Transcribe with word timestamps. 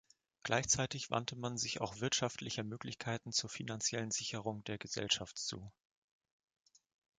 Gleichzeitig 0.41 1.11
wandte 1.11 1.35
man 1.35 1.59
sich 1.59 1.79
auch 1.79 1.99
wirtschaftlicher 1.99 2.63
Möglichkeiten 2.63 3.31
zur 3.31 3.51
finanziellen 3.51 4.09
Sicherung 4.09 4.63
der 4.63 4.79
Gesellschaft 4.79 5.37
zu. 5.37 5.71